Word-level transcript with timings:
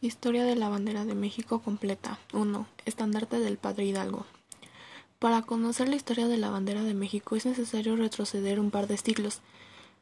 Historia 0.00 0.44
de 0.44 0.54
la 0.54 0.68
bandera 0.68 1.04
de 1.04 1.16
México 1.16 1.58
completa. 1.58 2.20
1. 2.32 2.68
Estandarte 2.84 3.40
del 3.40 3.58
Padre 3.58 3.84
Hidalgo. 3.84 4.26
Para 5.18 5.42
conocer 5.42 5.88
la 5.88 5.96
historia 5.96 6.28
de 6.28 6.36
la 6.36 6.50
bandera 6.50 6.84
de 6.84 6.94
México 6.94 7.34
es 7.34 7.46
necesario 7.46 7.96
retroceder 7.96 8.60
un 8.60 8.70
par 8.70 8.86
de 8.86 8.96
siglos. 8.96 9.40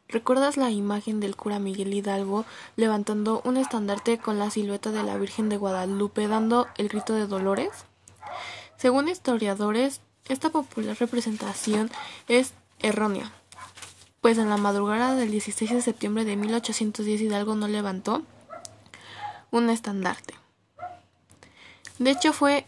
¿Recuerdas 0.06 0.58
la 0.58 0.70
imagen 0.70 1.18
del 1.18 1.34
cura 1.34 1.58
Miguel 1.60 1.94
Hidalgo 1.94 2.44
levantando 2.76 3.40
un 3.46 3.56
estandarte 3.56 4.18
con 4.18 4.38
la 4.38 4.50
silueta 4.50 4.92
de 4.92 5.02
la 5.02 5.16
Virgen 5.16 5.48
de 5.48 5.56
Guadalupe 5.56 6.28
dando 6.28 6.66
el 6.76 6.88
grito 6.88 7.14
de 7.14 7.26
Dolores? 7.26 7.70
Según 8.76 9.08
historiadores, 9.08 10.02
esta 10.28 10.50
popular 10.50 10.98
representación 11.00 11.90
es 12.28 12.52
errónea, 12.80 13.32
pues 14.20 14.36
en 14.36 14.50
la 14.50 14.58
madrugada 14.58 15.14
del 15.14 15.30
16 15.30 15.70
de 15.70 15.80
septiembre 15.80 16.26
de 16.26 16.36
1810 16.36 17.22
Hidalgo 17.22 17.54
no 17.54 17.66
levantó 17.66 18.22
un 19.56 19.70
estandarte. 19.70 20.34
De 21.98 22.10
hecho, 22.10 22.32
fue 22.32 22.66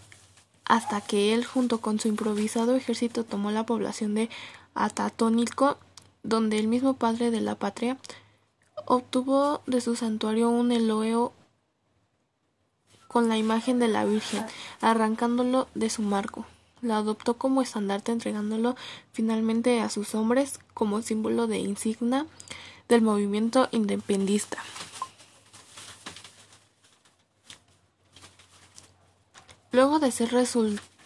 hasta 0.65 1.01
que 1.01 1.35
él, 1.35 1.45
junto 1.45 1.81
con 1.81 1.99
su 1.99 2.09
improvisado 2.09 2.77
ejército, 2.77 3.25
tomó 3.25 3.51
la 3.51 3.65
población 3.65 4.15
de 4.15 4.31
Atatónico, 4.75 5.79
donde 6.23 6.59
el 6.59 6.69
mismo 6.69 6.95
padre 6.95 7.31
de 7.31 7.41
la 7.41 7.55
patria 7.55 7.97
obtuvo 8.87 9.63
de 9.67 9.81
su 9.81 9.97
santuario 9.97 10.51
un 10.51 10.73
eloeo 10.73 11.33
con 13.07 13.29
la 13.29 13.39
imagen 13.39 13.79
de 13.79 13.89
la 13.89 14.05
Virgen, 14.05 14.45
arrancándolo 14.81 15.69
de 15.75 15.91
su 15.91 16.03
marco. 16.03 16.45
La 16.81 16.99
adoptó 16.99 17.35
como 17.35 17.63
estandarte, 17.63 18.13
entregándolo 18.13 18.77
finalmente 19.13 19.81
a 19.81 19.89
sus 19.89 20.15
hombres 20.15 20.61
como 20.75 21.03
símbolo 21.03 21.47
de 21.47 21.59
insignia 21.59 22.27
del 22.89 23.03
movimiento 23.03 23.69
independista. 23.73 24.59
Luego 29.71 29.99
de 29.99 30.11
ser 30.11 30.31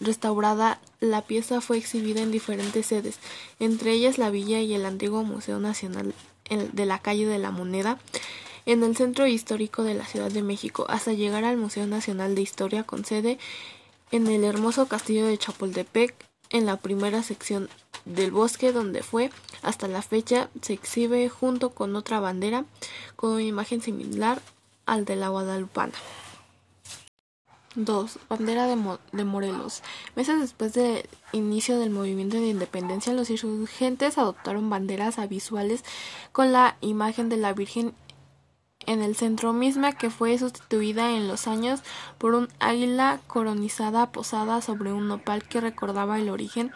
restaurada, 0.00 0.80
la 1.00 1.22
pieza 1.22 1.60
fue 1.60 1.78
exhibida 1.78 2.20
en 2.22 2.30
diferentes 2.30 2.86
sedes, 2.86 3.18
entre 3.58 3.92
ellas 3.92 4.18
la 4.18 4.30
villa 4.30 4.60
y 4.60 4.74
el 4.74 4.86
antiguo 4.86 5.24
Museo 5.24 5.58
Nacional 5.58 6.14
de 6.48 6.86
la 6.86 6.98
calle 6.98 7.26
de 7.26 7.38
la 7.38 7.50
Moneda, 7.50 7.98
en 8.66 8.84
el 8.84 8.96
centro 8.96 9.26
histórico 9.26 9.82
de 9.82 9.94
la 9.94 10.06
Ciudad 10.06 10.30
de 10.30 10.42
México, 10.42 10.86
hasta 10.88 11.12
llegar 11.12 11.44
al 11.44 11.56
Museo 11.56 11.86
Nacional 11.86 12.34
de 12.34 12.42
Historia 12.42 12.84
con 12.84 13.04
sede 13.04 13.38
en 14.12 14.26
el 14.26 14.44
hermoso 14.44 14.86
castillo 14.86 15.26
de 15.26 15.38
Chapultepec, 15.38 16.14
en 16.50 16.66
la 16.66 16.76
primera 16.76 17.22
sección 17.22 17.68
del 18.04 18.30
bosque 18.30 18.72
donde 18.72 19.02
fue 19.02 19.30
hasta 19.62 19.88
la 19.88 20.02
fecha 20.02 20.50
se 20.60 20.74
exhibe 20.74 21.28
junto 21.28 21.70
con 21.70 21.96
otra 21.96 22.20
bandera 22.20 22.64
con 23.16 23.30
una 23.30 23.42
imagen 23.42 23.80
similar 23.80 24.42
al 24.86 25.04
de 25.04 25.16
la 25.16 25.28
guadalupana. 25.28 25.94
2. 27.74 28.18
Bandera 28.28 28.66
de, 28.66 29.24
Morelos. 29.24 29.82
Meses 30.14 30.40
después 30.40 30.74
del 30.74 31.08
inicio 31.32 31.78
del 31.78 31.90
movimiento 31.90 32.36
de 32.36 32.48
independencia, 32.48 33.12
los 33.12 33.30
insurgentes 33.30 34.18
adoptaron 34.18 34.68
banderas 34.68 35.16
visuales 35.28 35.84
con 36.32 36.52
la 36.52 36.76
imagen 36.80 37.28
de 37.28 37.38
la 37.38 37.52
Virgen 37.52 37.94
en 38.86 39.00
el 39.00 39.14
centro 39.14 39.52
misma 39.52 39.92
que 39.92 40.10
fue 40.10 40.36
sustituida 40.38 41.12
en 41.12 41.28
los 41.28 41.46
años 41.46 41.82
por 42.18 42.34
un 42.34 42.48
águila 42.58 43.20
coronizada 43.26 44.10
posada 44.10 44.60
sobre 44.60 44.92
un 44.92 45.08
nopal 45.08 45.44
que 45.44 45.60
recordaba 45.60 46.18
el 46.18 46.28
origen 46.28 46.72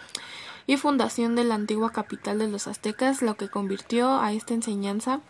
y 0.67 0.77
fundación 0.77 1.37
de 1.37 1.45
la 1.45 1.57
antigua 1.57 1.91
capital 1.91 2.39
de 2.39 2.49
los 2.49 2.67
aztecas, 2.67 3.23
lo 3.23 3.37
que 3.37 3.49
convirtió 3.49 4.21
a 4.21 4.33
esta 4.33 4.55
enseñanza 4.55 5.21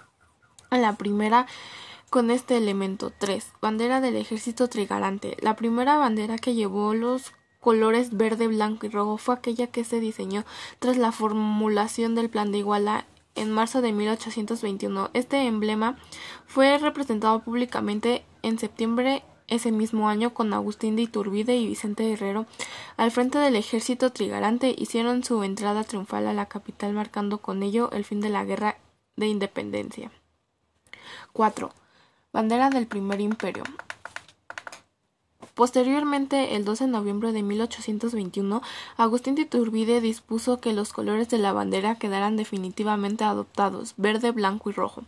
en 0.70 0.83
la 0.83 0.95
primera 0.95 1.47
con 2.10 2.30
este 2.30 2.56
elemento. 2.56 3.12
3. 3.16 3.52
Bandera 3.60 4.00
del 4.00 4.16
ejército 4.16 4.68
trigarante. 4.68 5.36
La 5.40 5.56
primera 5.56 5.98
bandera 5.98 6.38
que 6.38 6.54
llevó 6.54 6.94
los 6.94 7.32
colores 7.60 8.16
verde, 8.16 8.46
blanco 8.46 8.86
y 8.86 8.90
rojo 8.90 9.16
fue 9.16 9.34
aquella 9.34 9.66
que 9.66 9.84
se 9.84 10.00
diseñó 10.00 10.44
tras 10.78 10.96
la 10.96 11.12
formulación 11.12 12.14
del 12.14 12.30
plan 12.30 12.52
de 12.52 12.58
Iguala 12.58 13.06
en 13.34 13.50
marzo 13.50 13.83
de 13.83 13.92
1821. 13.92 15.11
Este 15.14 15.46
emblema 15.46 15.98
fue 16.46 16.78
representado 16.78 17.40
públicamente 17.40 18.24
en 18.42 18.58
septiembre 18.58 19.24
ese 19.48 19.70
mismo 19.72 20.08
año 20.08 20.34
con 20.34 20.52
Agustín 20.52 20.96
de 20.96 21.02
Iturbide 21.02 21.56
y 21.56 21.66
Vicente 21.66 22.12
Herrero 22.12 22.46
al 22.96 23.11
frente 23.11 23.39
del 23.39 23.55
ejército 23.56 24.11
trigarante 24.11 24.74
hicieron 24.77 25.22
su 25.22 25.42
entrada 25.45 25.84
triunfal 25.84 26.27
a 26.27 26.33
la 26.33 26.46
capital 26.46 26.92
marcando 26.92 27.39
con 27.39 27.62
ello 27.62 27.90
el 27.92 28.05
fin 28.05 28.20
de 28.20 28.30
la 28.30 28.45
guerra 28.45 28.78
de 29.16 29.28
independencia. 29.28 30.11
4. 31.33 31.70
Bandera 32.36 32.69
del 32.69 32.86
Primer 32.86 33.19
Imperio. 33.23 33.64
Posteriormente, 35.55 36.55
el 36.55 36.67
12 36.67 36.85
de 36.85 36.91
noviembre 36.91 37.33
de 37.33 37.42
1821, 37.42 38.61
Agustín 38.98 39.36
de 39.36 39.41
Iturbide 39.41 40.02
dispuso 40.02 40.61
que 40.61 40.75
los 40.75 40.92
colores 40.92 41.30
de 41.30 41.39
la 41.39 41.55
bandera 41.55 41.95
quedaran 41.95 42.36
definitivamente 42.36 43.25
adoptados, 43.25 43.95
verde, 43.96 44.33
blanco 44.33 44.69
y 44.69 44.75
rojo, 44.75 45.05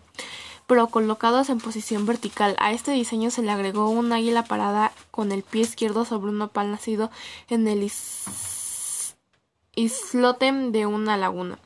pero 0.67 0.87
colocados 0.87 1.51
en 1.51 1.59
posición 1.59 2.07
vertical. 2.07 2.57
A 2.61 2.73
este 2.73 2.93
diseño 2.93 3.31
se 3.31 3.43
le 3.43 3.51
agregó 3.51 3.91
un 3.91 4.11
águila 4.11 4.45
parada 4.45 4.93
con 5.11 5.31
el 5.31 5.43
pie 5.43 5.61
izquierdo 5.61 6.07
sobre 6.07 6.31
un 6.31 6.39
nopal 6.39 6.71
nacido 6.71 7.11
en 7.51 7.69
el 7.69 7.93
islote 9.75 10.51
de 10.51 10.87
una 10.87 11.19
laguna. 11.19 11.59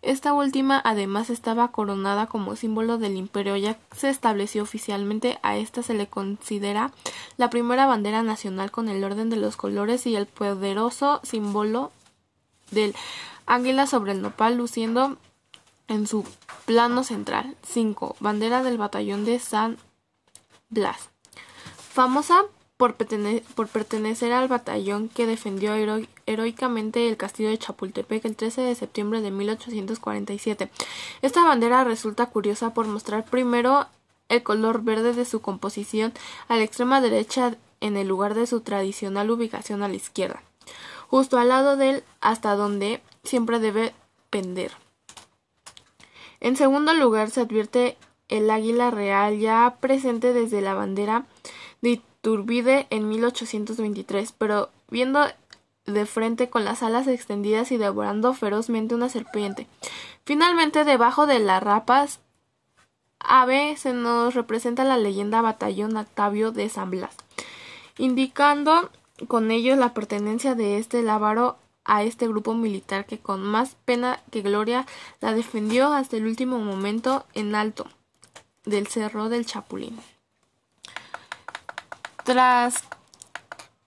Esta 0.00 0.32
última 0.32 0.80
además 0.84 1.28
estaba 1.28 1.72
coronada 1.72 2.26
como 2.26 2.54
símbolo 2.54 2.98
del 2.98 3.16
imperio 3.16 3.56
ya 3.56 3.78
se 3.96 4.08
estableció 4.08 4.62
oficialmente 4.62 5.40
a 5.42 5.56
esta 5.56 5.82
se 5.82 5.94
le 5.94 6.06
considera 6.06 6.92
la 7.36 7.50
primera 7.50 7.86
bandera 7.86 8.22
nacional 8.22 8.70
con 8.70 8.88
el 8.88 9.02
orden 9.02 9.28
de 9.28 9.36
los 9.36 9.56
colores 9.56 10.06
y 10.06 10.14
el 10.14 10.26
poderoso 10.26 11.20
símbolo 11.24 11.90
del 12.70 12.94
águila 13.46 13.86
sobre 13.86 14.12
el 14.12 14.22
nopal 14.22 14.56
luciendo 14.56 15.16
en 15.88 16.06
su 16.06 16.24
plano 16.64 17.02
central. 17.02 17.56
5. 17.66 18.16
Bandera 18.20 18.62
del 18.62 18.78
batallón 18.78 19.24
de 19.24 19.40
San 19.40 19.78
Blas. 20.68 21.08
Famosa 21.76 22.44
por, 22.78 22.94
pertenecer 22.94 24.32
al 24.32 24.46
batallón 24.46 25.08
que 25.08 25.26
defendió 25.26 25.74
heroicamente 26.26 27.08
el 27.08 27.16
castillo 27.16 27.50
de 27.50 27.58
Chapultepec 27.58 28.24
el 28.24 28.36
13 28.36 28.62
de 28.62 28.74
septiembre 28.76 29.20
de 29.20 29.32
1847. 29.32 30.70
Esta 31.20 31.44
bandera 31.44 31.82
resulta 31.82 32.26
curiosa 32.26 32.72
por 32.74 32.86
mostrar 32.86 33.24
primero 33.24 33.86
el 34.28 34.44
color 34.44 34.82
verde 34.82 35.12
de 35.12 35.24
su 35.24 35.40
composición 35.40 36.12
a 36.46 36.56
la 36.56 36.62
extrema 36.62 37.00
derecha 37.00 37.56
en 37.80 37.96
el 37.96 38.06
lugar 38.06 38.34
de 38.34 38.46
su 38.46 38.60
tradicional 38.60 39.30
ubicación 39.30 39.82
a 39.82 39.88
la 39.88 39.94
izquierda, 39.94 40.40
justo 41.08 41.36
al 41.36 41.48
lado 41.48 41.76
del 41.76 42.04
hasta 42.20 42.54
donde 42.54 43.02
siempre 43.24 43.58
debe 43.58 43.92
pender. 44.30 44.70
En 46.38 46.54
segundo 46.54 46.94
lugar 46.94 47.30
se 47.30 47.40
advierte 47.40 47.96
el 48.28 48.48
águila 48.50 48.92
real 48.92 49.40
ya 49.40 49.78
presente 49.80 50.32
desde 50.32 50.60
la 50.60 50.74
bandera 50.74 51.26
de 51.80 52.02
Turbide 52.28 52.86
en 52.90 53.08
1823, 53.08 54.32
pero 54.36 54.68
viendo 54.90 55.20
de 55.86 56.04
frente 56.04 56.50
con 56.50 56.62
las 56.62 56.82
alas 56.82 57.06
extendidas 57.06 57.72
y 57.72 57.78
devorando 57.78 58.34
ferozmente 58.34 58.94
una 58.94 59.08
serpiente. 59.08 59.66
Finalmente, 60.26 60.84
debajo 60.84 61.26
de 61.26 61.38
las 61.38 61.62
rapas 61.62 62.20
ave 63.18 63.78
se 63.78 63.94
nos 63.94 64.34
representa 64.34 64.84
la 64.84 64.98
leyenda 64.98 65.40
Batallón 65.40 65.96
Octavio 65.96 66.52
de 66.52 66.68
San 66.68 66.90
Blas, 66.90 67.16
indicando 67.96 68.90
con 69.26 69.50
ello 69.50 69.74
la 69.76 69.94
pertenencia 69.94 70.54
de 70.54 70.76
este 70.76 71.00
lábaro 71.00 71.56
a 71.86 72.02
este 72.02 72.28
grupo 72.28 72.52
militar 72.52 73.06
que 73.06 73.18
con 73.18 73.42
más 73.42 73.74
pena 73.86 74.20
que 74.30 74.42
gloria 74.42 74.84
la 75.22 75.32
defendió 75.32 75.94
hasta 75.94 76.18
el 76.18 76.26
último 76.26 76.58
momento 76.58 77.24
en 77.32 77.54
alto 77.54 77.86
del 78.66 78.86
Cerro 78.86 79.30
del 79.30 79.46
Chapulín. 79.46 79.98
Tras 82.28 82.84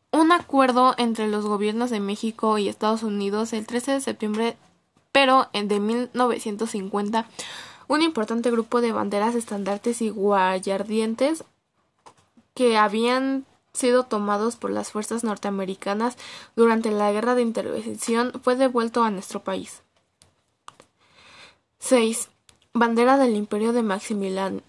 un 0.10 0.32
acuerdo 0.32 0.96
entre 0.98 1.28
los 1.28 1.46
gobiernos 1.46 1.92
de 1.92 2.00
México 2.00 2.58
y 2.58 2.70
Estados 2.70 3.04
Unidos 3.04 3.54
el 3.54 3.68
13 3.68 3.92
de 3.92 4.02
septiembre, 4.02 4.58
pero 5.12 5.48
de 5.54 5.80
1950, 5.80 7.28
un 7.88 8.02
importante 8.02 8.50
grupo 8.50 8.82
de 8.82 8.94
banderas, 8.94 9.36
estandartes 9.36 10.02
y 10.02 10.10
guayardientes 10.10 11.44
que 12.56 12.80
habían 12.80 13.46
sido 13.74 14.06
tomados 14.06 14.56
por 14.56 14.72
las 14.72 14.92
fuerzas 14.92 15.24
norteamericanas 15.24 16.18
durante 16.56 16.90
la 16.90 17.12
guerra 17.12 17.36
de 17.36 17.44
intervención 17.44 18.32
fue 18.44 18.56
devuelto 18.56 19.04
a 19.04 19.12
nuestro 19.12 19.44
país. 19.44 19.84
6. 21.78 22.28
Bandera 22.74 23.18
del 23.18 23.36
Imperio 23.36 23.72
de 23.72 23.84
Maximiliano. 23.84 24.62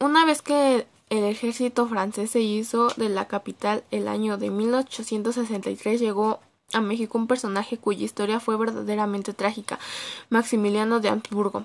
Una 0.00 0.24
vez 0.24 0.42
que 0.42 0.88
el 1.14 1.24
ejército 1.24 1.86
francés 1.86 2.30
se 2.30 2.40
hizo 2.40 2.88
de 2.96 3.08
la 3.08 3.26
capital 3.26 3.84
el 3.90 4.08
año 4.08 4.36
de 4.36 4.50
1863 4.50 6.00
llegó 6.00 6.40
a 6.72 6.80
México 6.80 7.18
un 7.18 7.26
personaje 7.26 7.78
cuya 7.78 8.04
historia 8.04 8.40
fue 8.40 8.56
verdaderamente 8.56 9.32
trágica, 9.32 9.78
Maximiliano 10.28 11.00
de 11.00 11.10
Habsburgo. 11.10 11.64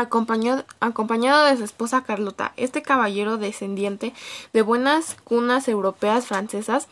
Acompañado 0.00 1.44
de 1.44 1.56
su 1.56 1.64
esposa 1.64 2.02
Carlota. 2.02 2.52
Este 2.56 2.82
caballero 2.82 3.38
descendiente 3.38 4.12
de 4.52 4.62
buenas 4.62 5.16
cunas 5.24 5.68
europeas 5.68 6.26
francesas, 6.26 6.88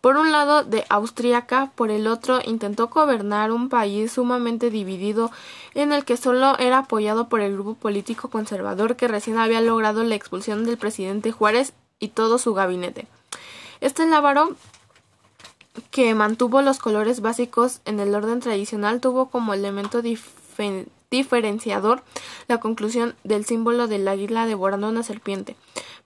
por 0.00 0.16
un 0.16 0.32
lado 0.32 0.64
de 0.64 0.84
austríaca, 0.88 1.70
por 1.74 1.90
el 1.90 2.06
otro 2.06 2.40
intentó 2.44 2.88
gobernar 2.88 3.52
un 3.52 3.68
país 3.68 4.12
sumamente 4.12 4.70
dividido 4.70 5.30
en 5.74 5.92
el 5.92 6.04
que 6.04 6.16
solo 6.16 6.58
era 6.58 6.78
apoyado 6.78 7.28
por 7.28 7.40
el 7.40 7.52
grupo 7.54 7.74
político 7.74 8.28
conservador 8.28 8.96
que 8.96 9.06
recién 9.06 9.38
había 9.38 9.60
logrado 9.60 10.02
la 10.02 10.16
expulsión 10.16 10.64
del 10.64 10.76
presidente 10.76 11.30
Juárez 11.30 11.72
y 12.00 12.08
todo 12.08 12.38
su 12.38 12.52
gabinete. 12.52 13.06
Este 13.80 14.06
lábaro 14.06 14.56
que 15.90 16.14
mantuvo 16.14 16.62
los 16.62 16.78
colores 16.78 17.20
básicos 17.20 17.80
en 17.84 18.00
el 18.00 18.14
orden 18.14 18.40
tradicional 18.40 19.00
tuvo 19.00 19.30
como 19.30 19.54
elemento 19.54 20.02
diferenciador 21.12 22.02
la 22.48 22.58
conclusión 22.58 23.14
del 23.22 23.44
símbolo 23.44 23.86
del 23.86 24.08
águila 24.08 24.46
devorando 24.46 24.88
una 24.88 25.04
serpiente, 25.04 25.54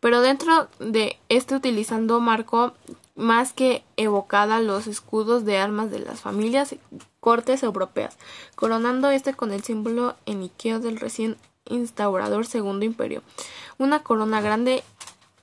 pero 0.00 0.20
dentro 0.20 0.68
de 0.78 1.16
este 1.30 1.54
utilizando 1.54 2.20
marco 2.20 2.74
más 3.14 3.54
que 3.54 3.82
evocada 3.96 4.60
los 4.60 4.86
escudos 4.86 5.46
de 5.46 5.56
armas 5.56 5.90
de 5.90 6.00
las 6.00 6.20
familias 6.20 6.74
cortes 7.20 7.62
europeas, 7.62 8.18
coronando 8.56 9.08
este 9.10 9.32
con 9.32 9.52
el 9.52 9.62
símbolo 9.62 10.16
eniqueo 10.26 10.80
del 10.80 10.98
recién 10.98 11.36
instaurador 11.64 12.46
Segundo 12.46 12.84
Imperio, 12.84 13.22
una 13.78 14.02
corona 14.02 14.40
grande 14.40 14.82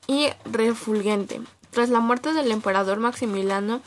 y 0.08 0.28
refulgente. 0.46 1.42
Tras 1.72 1.90
la 1.90 2.02
muerte 2.02 2.34
del 2.34 2.52
emperador 2.52 3.00
Maximiliano, 3.00 3.82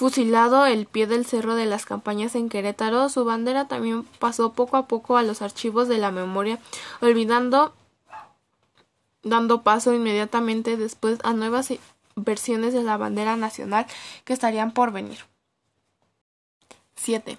fusilado 0.00 0.64
el 0.64 0.86
pie 0.86 1.06
del 1.06 1.26
cerro 1.26 1.54
de 1.54 1.66
las 1.66 1.84
campañas 1.84 2.34
en 2.34 2.48
Querétaro, 2.48 3.10
su 3.10 3.26
bandera 3.26 3.68
también 3.68 4.04
pasó 4.18 4.54
poco 4.54 4.78
a 4.78 4.86
poco 4.86 5.18
a 5.18 5.22
los 5.22 5.42
archivos 5.42 5.88
de 5.88 5.98
la 5.98 6.10
memoria, 6.10 6.58
olvidando 7.02 7.74
dando 9.22 9.60
paso 9.60 9.92
inmediatamente 9.92 10.78
después 10.78 11.18
a 11.22 11.34
nuevas 11.34 11.74
versiones 12.16 12.72
de 12.72 12.82
la 12.82 12.96
bandera 12.96 13.36
nacional 13.36 13.84
que 14.24 14.32
estarían 14.32 14.72
por 14.72 14.90
venir. 14.90 15.18
7. 16.96 17.36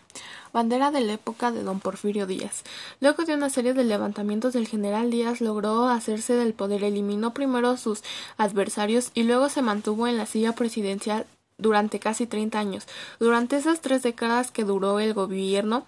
Bandera 0.53 0.91
de 0.91 1.01
la 1.01 1.13
época 1.13 1.51
de 1.51 1.63
don 1.63 1.79
Porfirio 1.79 2.27
Díaz. 2.27 2.61
Luego 2.99 3.23
de 3.23 3.33
una 3.33 3.49
serie 3.49 3.73
de 3.73 3.85
levantamientos 3.85 4.53
del 4.53 4.67
general 4.67 5.09
Díaz 5.09 5.41
logró 5.41 5.87
hacerse 5.87 6.33
del 6.33 6.53
poder, 6.53 6.83
eliminó 6.83 7.33
primero 7.33 7.69
a 7.69 7.77
sus 7.77 8.03
adversarios 8.37 9.09
y 9.15 9.23
luego 9.23 9.49
se 9.49 9.63
mantuvo 9.63 10.05
en 10.05 10.17
la 10.17 10.27
silla 10.27 10.53
presidencial 10.53 11.25
durante 11.61 11.99
casi 11.99 12.27
30 12.27 12.59
años. 12.59 12.87
Durante 13.19 13.55
esas 13.55 13.79
tres 13.79 14.03
décadas 14.03 14.51
que 14.51 14.65
duró 14.65 14.99
el 14.99 15.13
gobierno, 15.13 15.85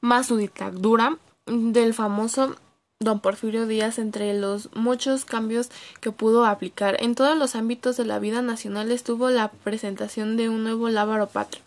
más 0.00 0.26
su 0.26 0.36
dictadura 0.36 1.18
del 1.46 1.94
famoso 1.94 2.54
don 3.00 3.20
Porfirio 3.20 3.68
Díaz 3.68 3.98
entre 3.98 4.34
los 4.34 4.70
muchos 4.74 5.24
cambios 5.24 5.70
que 6.00 6.10
pudo 6.10 6.44
aplicar. 6.44 6.96
En 7.00 7.14
todos 7.14 7.38
los 7.38 7.54
ámbitos 7.54 7.96
de 7.96 8.04
la 8.04 8.18
vida 8.18 8.42
nacional 8.42 8.90
estuvo 8.90 9.30
la 9.30 9.52
presentación 9.52 10.36
de 10.36 10.48
un 10.48 10.64
nuevo 10.64 10.88
lábaro 10.88 11.28
patrio. 11.28 11.62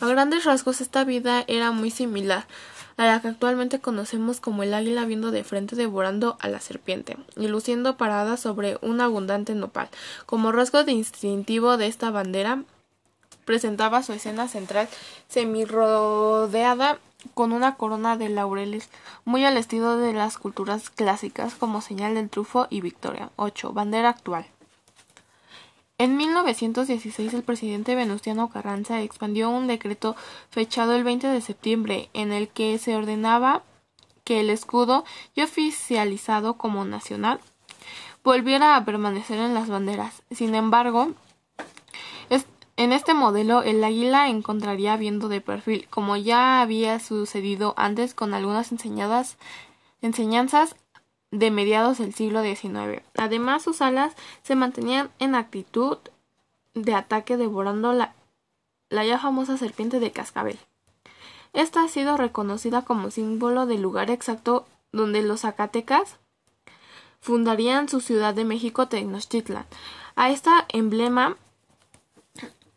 A 0.00 0.06
grandes 0.06 0.44
rasgos 0.44 0.80
esta 0.80 1.02
vida 1.02 1.44
era 1.48 1.72
muy 1.72 1.90
similar 1.90 2.46
a 2.96 3.06
la 3.06 3.20
que 3.20 3.28
actualmente 3.28 3.80
conocemos 3.80 4.40
como 4.40 4.62
el 4.62 4.72
águila 4.72 5.04
viendo 5.04 5.32
de 5.32 5.44
frente 5.44 5.76
devorando 5.76 6.36
a 6.40 6.48
la 6.48 6.60
serpiente 6.60 7.16
y 7.36 7.48
luciendo 7.48 7.96
parada 7.96 8.36
sobre 8.36 8.78
un 8.80 9.00
abundante 9.00 9.54
nopal. 9.54 9.88
Como 10.24 10.52
rasgo 10.52 10.84
distintivo 10.84 11.76
de 11.76 11.88
esta 11.88 12.10
bandera 12.10 12.62
presentaba 13.46 14.02
su 14.02 14.12
escena 14.12 14.48
central 14.48 14.90
semirrodeada 15.28 16.98
con 17.32 17.52
una 17.52 17.76
corona 17.76 18.18
de 18.18 18.28
laureles, 18.28 18.90
muy 19.24 19.46
al 19.46 19.56
estilo 19.56 19.96
de 19.96 20.12
las 20.12 20.36
culturas 20.36 20.90
clásicas, 20.90 21.54
como 21.54 21.80
señal 21.80 22.14
del 22.14 22.28
trufo 22.28 22.66
y 22.68 22.82
victoria. 22.82 23.30
8. 23.36 23.72
Bandera 23.72 24.10
actual. 24.10 24.46
En 25.98 26.18
1916 26.18 27.32
el 27.32 27.42
presidente 27.42 27.94
Venustiano 27.94 28.50
Carranza 28.50 29.00
expandió 29.00 29.48
un 29.48 29.66
decreto 29.66 30.14
fechado 30.50 30.94
el 30.94 31.04
20 31.04 31.26
de 31.26 31.40
septiembre 31.40 32.10
en 32.12 32.32
el 32.32 32.48
que 32.48 32.76
se 32.76 32.94
ordenaba 32.94 33.62
que 34.22 34.40
el 34.40 34.50
escudo, 34.50 35.04
ya 35.34 35.44
oficializado 35.44 36.58
como 36.58 36.84
nacional, 36.84 37.40
volviera 38.22 38.76
a 38.76 38.84
permanecer 38.84 39.38
en 39.38 39.54
las 39.54 39.68
banderas. 39.68 40.22
Sin 40.30 40.54
embargo, 40.54 41.12
en 42.86 42.92
este 42.92 43.14
modelo 43.14 43.64
el 43.64 43.82
águila 43.82 44.28
encontraría 44.28 44.96
viendo 44.96 45.28
de 45.28 45.40
perfil, 45.40 45.88
como 45.90 46.16
ya 46.16 46.60
había 46.60 47.00
sucedido 47.00 47.74
antes 47.76 48.14
con 48.14 48.32
algunas 48.32 48.70
enseñanzas 48.70 50.76
de 51.32 51.50
mediados 51.50 51.98
del 51.98 52.14
siglo 52.14 52.44
XIX. 52.44 53.02
Además, 53.16 53.64
sus 53.64 53.82
alas 53.82 54.14
se 54.44 54.54
mantenían 54.54 55.10
en 55.18 55.34
actitud 55.34 55.98
de 56.74 56.94
ataque 56.94 57.36
devorando 57.36 57.92
la, 57.92 58.14
la 58.88 59.04
ya 59.04 59.18
famosa 59.18 59.58
serpiente 59.58 59.98
de 59.98 60.12
cascabel. 60.12 60.60
Esta 61.52 61.82
ha 61.82 61.88
sido 61.88 62.16
reconocida 62.16 62.82
como 62.82 63.10
símbolo 63.10 63.66
del 63.66 63.82
lugar 63.82 64.12
exacto 64.12 64.64
donde 64.92 65.22
los 65.22 65.40
zacatecas 65.40 66.18
fundarían 67.20 67.88
su 67.88 68.00
ciudad 68.00 68.32
de 68.32 68.44
México 68.44 68.86
Tenochtitlan. 68.86 69.66
A 70.14 70.30
esta 70.30 70.66
emblema 70.68 71.36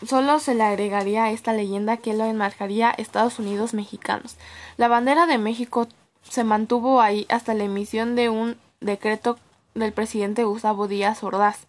Solo 0.05 0.39
se 0.39 0.55
le 0.55 0.63
agregaría 0.63 1.29
esta 1.29 1.51
leyenda 1.51 1.97
que 1.97 2.13
lo 2.13 2.23
enmarcaría 2.23 2.91
Estados 2.91 3.37
Unidos 3.37 3.73
mexicanos. 3.73 4.37
La 4.77 4.87
bandera 4.87 5.25
de 5.25 5.37
México 5.37 5.87
se 6.23 6.43
mantuvo 6.43 7.01
ahí 7.01 7.25
hasta 7.29 7.53
la 7.53 7.65
emisión 7.65 8.15
de 8.15 8.29
un 8.29 8.57
decreto 8.79 9.37
del 9.75 9.91
presidente 9.91 10.45
Gustavo 10.45 10.87
Díaz 10.87 11.23
Ordaz, 11.23 11.67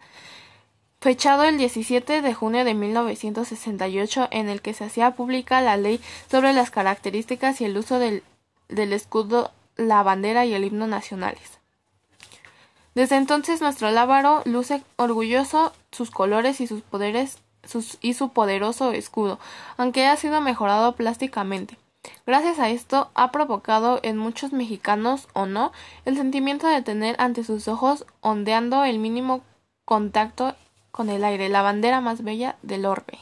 fechado 1.01 1.45
el 1.45 1.59
17 1.59 2.23
de 2.23 2.35
junio 2.35 2.65
de 2.65 2.75
1968, 2.75 4.29
en 4.31 4.49
el 4.49 4.63
que 4.63 4.75
se 4.75 4.85
hacía 4.85 5.13
pública 5.13 5.61
la 5.61 5.77
ley 5.77 6.01
sobre 6.31 6.53
las 6.53 6.71
características 6.71 7.61
y 7.61 7.65
el 7.65 7.77
uso 7.77 7.99
del, 7.99 8.23
del 8.69 8.93
escudo, 8.93 9.51
la 9.77 10.03
bandera 10.03 10.45
y 10.45 10.55
el 10.55 10.65
himno 10.65 10.87
nacionales. 10.87 11.59
Desde 12.95 13.17
entonces 13.17 13.61
nuestro 13.61 13.91
lábaro 13.91 14.43
luce 14.45 14.83
orgulloso 14.97 15.73
sus 15.91 16.11
colores 16.11 16.61
y 16.61 16.67
sus 16.67 16.83
poderes 16.83 17.39
y 18.01 18.15
su 18.15 18.31
poderoso 18.31 18.93
escudo, 18.93 19.39
aunque 19.77 20.07
ha 20.07 20.17
sido 20.17 20.41
mejorado 20.41 20.95
plásticamente. 20.97 21.79
Gracias 22.27 22.59
a 22.59 22.71
esto 22.71 23.11
ha 23.15 23.31
provocado 23.31 24.01
en 24.03 24.17
muchos 24.17 24.53
mexicanos 24.53 25.29
o 25.35 25.47
no 25.47 25.73
el 26.05 26.17
sentimiento 26.17 26.67
de 26.67 26.83
tener 26.83 27.15
ante 27.19 27.45
sus 27.45 27.69
ojos 27.69 28.07
ondeando 28.21 28.85
el 28.85 28.99
mínimo 28.99 29.43
contacto 29.85 30.55
con 30.91 31.11
el 31.11 31.25
aire, 31.25 31.49
la 31.49 31.63
bandera 31.63 32.01
más 32.01 32.23
bella 32.23 32.57
del 32.63 32.87
orbe. 32.87 33.19